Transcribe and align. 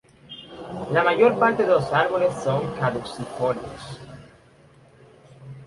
La 0.93 1.03
mayor 1.03 1.37
parte 1.37 1.61
de 1.61 1.69
los 1.69 1.93
árboles 1.93 2.33
son 2.43 2.73
caducifolios. 2.73 3.99